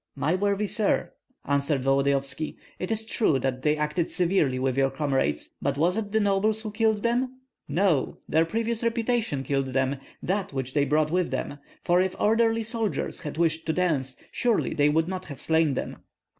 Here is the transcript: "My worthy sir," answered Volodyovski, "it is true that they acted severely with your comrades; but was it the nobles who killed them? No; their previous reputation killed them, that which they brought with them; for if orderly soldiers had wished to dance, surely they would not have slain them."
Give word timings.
"My 0.15 0.33
worthy 0.33 0.65
sir," 0.65 1.13
answered 1.45 1.83
Volodyovski, 1.83 2.57
"it 2.79 2.89
is 2.89 3.05
true 3.05 3.37
that 3.37 3.61
they 3.61 3.77
acted 3.77 4.09
severely 4.09 4.57
with 4.57 4.75
your 4.75 4.89
comrades; 4.89 5.51
but 5.61 5.77
was 5.77 5.95
it 5.95 6.11
the 6.11 6.19
nobles 6.19 6.61
who 6.61 6.71
killed 6.71 7.03
them? 7.03 7.37
No; 7.67 8.17
their 8.27 8.43
previous 8.43 8.81
reputation 8.83 9.43
killed 9.43 9.67
them, 9.73 9.97
that 10.23 10.53
which 10.53 10.73
they 10.73 10.85
brought 10.85 11.11
with 11.11 11.29
them; 11.29 11.59
for 11.83 12.01
if 12.01 12.19
orderly 12.19 12.63
soldiers 12.63 13.19
had 13.19 13.37
wished 13.37 13.67
to 13.67 13.73
dance, 13.73 14.15
surely 14.31 14.73
they 14.73 14.89
would 14.89 15.07
not 15.07 15.25
have 15.25 15.39
slain 15.39 15.75
them." 15.75 15.97